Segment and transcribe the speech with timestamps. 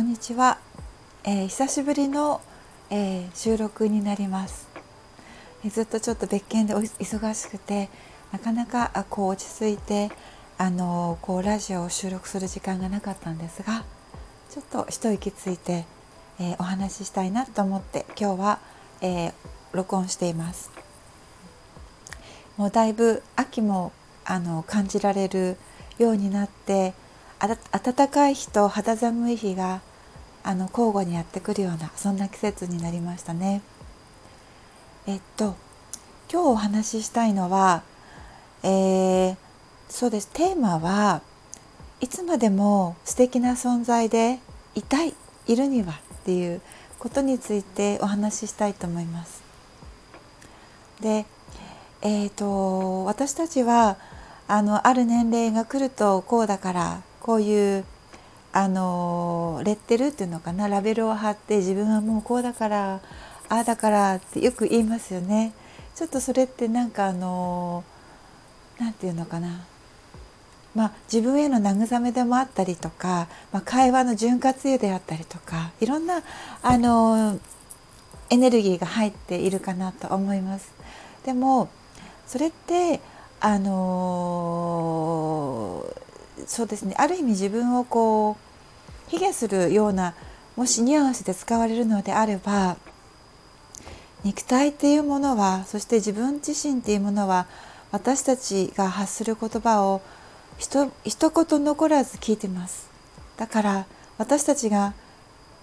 [0.00, 0.58] こんにちは、
[1.24, 2.40] えー、久しぶりの、
[2.88, 4.66] えー、収録になります、
[5.62, 7.90] えー、ずっとちょっと別件で忙しくて
[8.32, 10.10] なかなかあこう落ち着いて
[10.56, 13.84] あのこうラジオを収録する時間がなかったんですが
[14.48, 15.84] ちょっと一息ついて、
[16.40, 18.58] えお話ししたいなと思って今日は、
[19.02, 19.34] え
[19.72, 20.72] 録音しています。
[22.56, 23.92] もうだいぶ秋も
[24.24, 25.56] あの感じられる
[25.98, 26.94] ようになって
[27.38, 29.82] 暖かい日と肌寒い日が
[30.42, 33.62] あの交互にやってくるようなそんな季節になりましたね。
[35.06, 35.56] えっと
[36.32, 37.82] 今日お話ししたいのは、
[38.62, 39.36] えー、
[39.88, 41.22] そうですテーマは
[42.00, 44.38] いつまでも素敵な存在で
[44.74, 45.14] いたい
[45.46, 46.60] いるにはっていう
[46.98, 49.42] ことについてお話ししたいと思います。
[51.00, 51.26] で、
[52.02, 53.96] えーと私たちは
[54.48, 57.84] あのある年齢が来るとこうだからこういう
[58.52, 63.00] あのレッテルっていうのかなラベルを貼って自分はもうこうだから
[63.48, 65.52] ああだからってよく言いますよね。
[65.94, 67.84] ちょっとそれってなんかあの
[68.78, 69.64] 何て言うのかな
[70.74, 76.22] まあ、自分への慰めでもあったりとか、まあ、会話の潤滑油であったりとかいろんな
[76.62, 77.40] あの
[78.30, 80.72] エネルギーが入っているかなと思います。
[81.24, 81.68] でも
[82.26, 83.00] それって
[83.40, 84.59] あの
[86.50, 86.96] そうですね。
[86.98, 88.36] ある意味自分をこ
[89.08, 90.14] う卑下するような
[90.56, 92.76] もしニュアンスで使われるのであれば
[94.24, 97.46] 肉体っていうものはそして自分自身っていうものは
[97.92, 100.02] 私たちが発する言葉を
[100.58, 102.90] ひと一言残らず聞いてます。
[103.36, 103.86] だから
[104.18, 104.92] 私たちが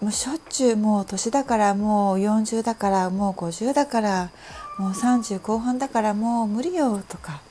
[0.00, 4.30] もうしょっちゅうもう年だからもう40だからもう50だから
[4.78, 7.42] もう30後半だからもう無理よとか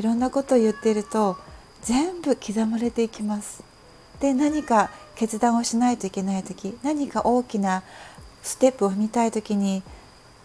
[0.00, 1.36] いろんなことを言っていると
[1.82, 3.62] 全部刻まれていきます。
[4.20, 7.82] で何か決断をしないといけない時何か大きな
[8.42, 9.82] ステップを踏みたい時に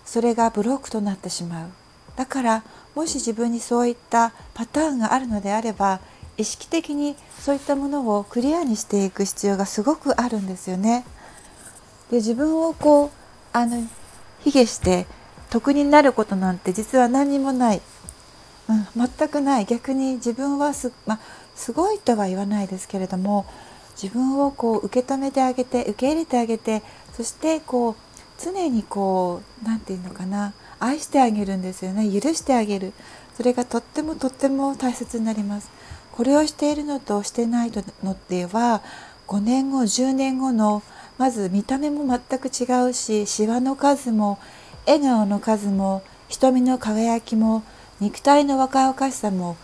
[0.06, 1.70] それがブロックとなってしまう。
[2.16, 2.64] だから
[2.96, 6.00] もし自分にそういったパターンがあるのであれば
[6.38, 11.06] 意識的にそういったものをクリアにしていく必要がすごくあるんですよね。
[12.10, 13.10] で自分をこう
[13.54, 13.88] あの
[14.44, 15.06] 卑下して
[15.50, 17.82] 得になることなんて実は何にもない
[18.70, 19.66] うん、全くない。
[19.66, 21.20] 逆に自分はす,、まあ、
[21.56, 23.46] すごいとは言わないですけれども
[24.02, 26.84] 自分をこう受け止めてあげて受け入れてあげて
[27.14, 27.96] そしてこう
[28.40, 32.04] 常にこう何て言うのかな愛してあげるんですよね。
[32.08, 32.94] 許してあげる。
[33.36, 35.70] それがとってもとっても大切になります。
[36.12, 37.72] これをしているのとしてない
[38.04, 38.82] のっては
[39.28, 40.82] 5年後10年後の
[41.20, 44.40] まず見た目も全く違うしシワの数も
[44.88, 47.64] 笑顔の数も瞳の輝きも
[48.00, 49.58] 肉体の若々しさも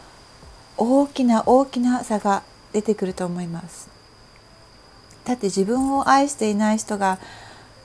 [0.78, 3.90] 大きな大きな差が出てくると思います。
[5.26, 7.20] だって自分を愛していない人が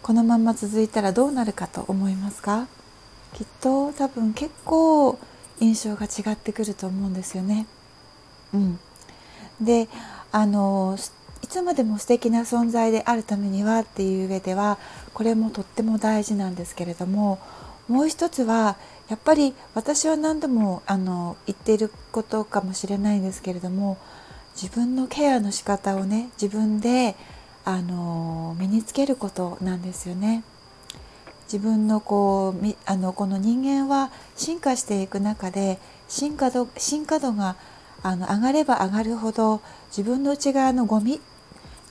[0.03, 2.67] このまま続いたらどうなるかと思いますか？
[3.35, 5.19] きっと多分結構
[5.61, 7.67] 印象が違ってくると思うんですよね。
[8.55, 8.79] うん、
[9.61, 9.89] で
[10.33, 10.97] あの
[11.43, 14.79] いつまでも素敵な存在であるためにはっていう上では
[15.13, 17.39] これもとっても大事なんですけれども
[17.89, 18.77] もう一つは
[19.09, 23.97] やっぱり私は何度もあの言っていることかもしれないんですけれども
[24.61, 27.17] 自分のケアの仕方をね自分で
[27.65, 30.43] あの身につけることなんですよね。
[31.45, 37.57] 自分のこうあのこの人間は進化していく中で進化度進化度が
[38.03, 41.21] あの上がれば上がるほど自分の内側のゴミ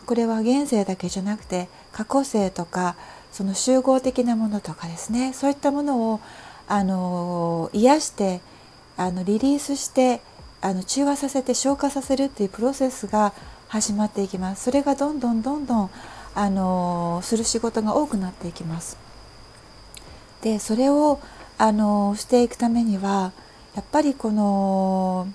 [0.05, 2.95] これは現世だけじゃなくて過去世とか
[3.37, 6.19] その集合的なものとかですねそういったものを
[6.67, 8.41] あの癒して
[8.97, 10.21] あのリリースして
[10.59, 13.35] あの中和させて消化させるっていうプロセスが
[13.67, 14.63] 始まっていきます。
[14.63, 15.91] それがどんどんどんどん
[16.33, 18.97] あのする仕事が多くなっていきます。
[20.41, 21.19] でそれを
[21.59, 23.33] あのしていくためには
[23.75, 25.27] やっぱりこの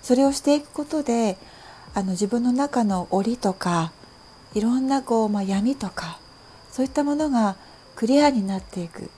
[0.00, 1.36] それをしていくことで
[1.92, 3.92] あの自分の中の檻とか
[4.54, 6.18] いろんなこう、まあ、闇とか
[6.72, 7.56] そういったものが
[7.96, 9.10] クリアになっていく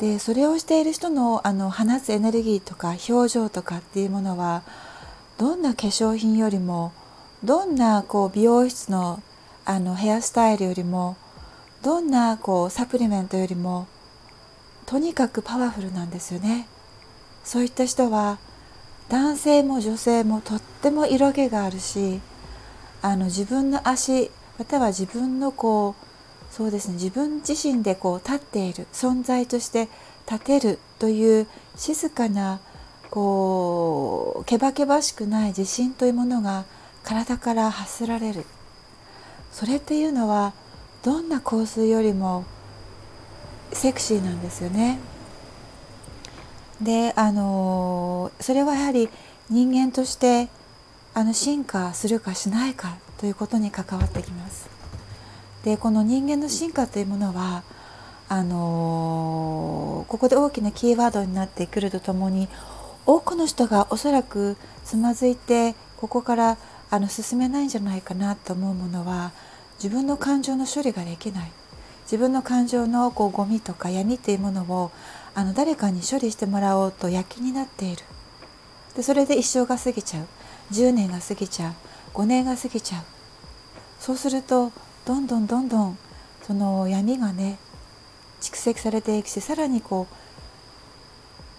[0.00, 4.62] でそれをしている人のあの放つエネルギーとか表情とかっていうものは
[5.38, 6.92] どんな化粧品よりも
[7.44, 9.22] どんなこう美容室の
[9.64, 11.16] あのヘアスタイルよりも
[11.82, 13.86] どんなこうサプリメントよりも
[14.86, 16.66] とにかくパワフルなんですよね。
[17.44, 18.38] そういった人は
[19.08, 22.20] 男性も女性もとっても色気があるし
[23.02, 26.09] あの自分の足または自分のこう
[26.50, 29.88] そうですね自分自身でこう立っている存在として
[30.30, 32.60] 立てるという静かな
[33.10, 36.64] こうけばけばしくない自信というものが
[37.02, 38.44] 体から発せられる
[39.52, 40.52] それっていうのは
[41.02, 42.44] どんな香水よりも
[43.72, 44.98] セクシーなんですよね。
[46.80, 49.08] であのそれはやはり
[49.48, 50.48] 人間として
[51.14, 54.68] あの進化するかしないかということに関わってきます。
[55.64, 57.62] でこの人間の進化というものは
[58.28, 62.48] あのここで大きなキーワードになってくるとともに
[63.06, 66.58] 多くの人がおそらくつまずいてここから
[66.90, 69.32] あの進めないんじゃないかなと思うものは
[69.82, 71.52] 自分の感情の処理ができない。
[72.04, 74.90] 自分の感情のこうゴミとか闇っていうものを
[75.32, 78.02] あの誰かに処理してもらおうと躍起になっている。
[78.96, 80.26] でそれで一生が過ぎちゃう。
[80.72, 81.74] 10年が過ぎちゃう。
[82.14, 83.02] 5年が過ぎちゃう。
[84.00, 84.72] そうすると
[85.10, 85.98] どんどんどんどん
[86.46, 87.58] その闇がね
[88.40, 90.14] 蓄積されていくしさらにこう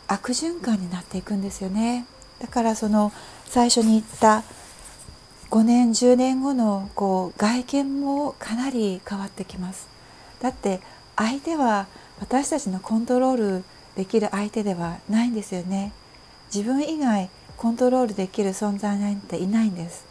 [0.08, 2.06] 悪循環になっていくんですよね。
[2.40, 3.12] だからその
[3.44, 4.46] 最初に言った
[5.50, 9.90] 5年10年後のこう外見もかなり変わってきます。
[10.42, 10.80] だって
[11.18, 11.88] 相手は
[12.22, 13.64] 私たちのコントロール
[13.98, 15.92] できる相手ではないんですよね。
[16.56, 20.06] 自分以外コントロールできる存在なんていないんです。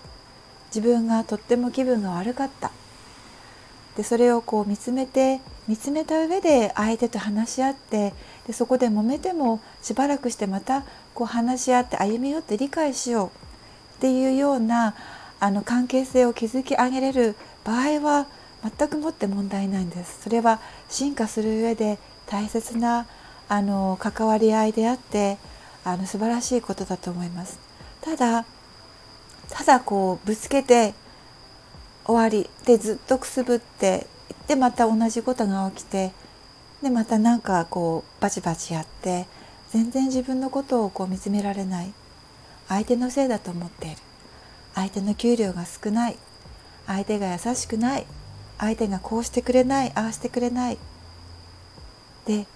[0.66, 2.70] 自分がとっても気分が悪かった。
[4.00, 8.14] でそれをこう見つめて見つめた上で相手と話し合って
[8.46, 13.28] でそこで揉めてもしばらくしてまたこう話し合って歩み寄って理解しよう
[13.98, 14.94] っていうような
[15.38, 18.26] あの関係性を築き上げれる場合は
[18.78, 20.22] 全くもって問題ないんです。
[20.22, 23.06] それは進化する上で大切な
[23.50, 25.36] あの関わり合いであって
[25.84, 27.58] あの素晴らしいことだと思います。
[28.00, 28.46] ただ
[29.50, 30.94] ただこうぶつけて
[32.10, 32.50] 終わり。
[32.64, 34.06] でずっとくすぶって
[34.48, 36.12] でまた同じことが起きて
[36.82, 39.26] でまたなんかこうバチバチやって
[39.70, 41.92] 全然自分のことをこう見つめられない。
[42.68, 43.96] 相手のせいだと思っている。
[44.74, 46.16] 相手の給料が少ない。
[46.86, 48.06] 相手が優しくない。
[48.58, 49.92] 相手がこうしてくれない。
[49.94, 50.78] ああしてくれない。
[52.26, 52.46] で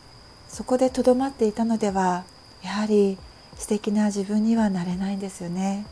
[0.48, 2.24] そこでとどまっていたのでは
[2.62, 3.18] やはり
[3.56, 5.86] 素敵な自分にはなれないんですよね。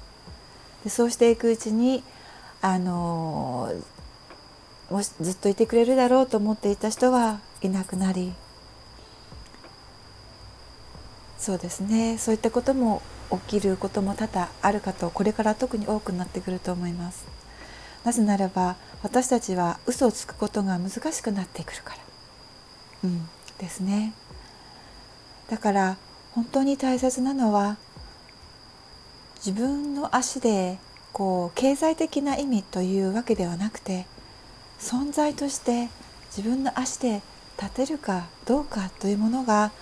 [0.85, 2.03] でそうしていくうちに
[2.63, 3.75] あの
[4.89, 8.33] もしずっといてくれるだろうと思っていた人はいなくなり
[11.39, 12.19] そうですね。
[12.19, 17.27] そういったことも起きることも多々あるかとこれから特に多くなってくると思います。
[18.05, 21.99] なぜならば私たちは嘘をつくことが難しくなってくるから、
[23.05, 23.29] うん、
[23.59, 24.13] ですね。
[25.51, 25.97] だから
[26.31, 27.77] 本当に大切なのは
[29.45, 30.79] 自分の足で
[31.13, 34.07] こう経済的な意味というわけではなくて
[34.79, 35.89] 存在として
[36.37, 37.23] 自分の足で
[37.61, 39.73] 立てるかどうかというものが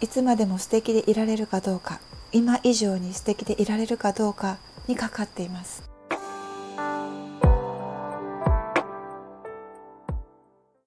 [0.00, 2.00] いつまでも素敵でいられるかどうか
[2.32, 5.89] 今以上に素敵でいられるかどうかにかかっています。